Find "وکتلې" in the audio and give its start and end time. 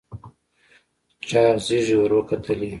2.15-2.69